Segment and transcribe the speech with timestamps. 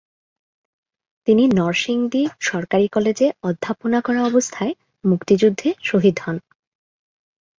[1.27, 4.73] তিনি নরসিংদী সরকারি কলেজে অধ্যাপনা করা অবস্থায়
[5.03, 6.37] মুক্তিযুদ্ধে শহীদ হন।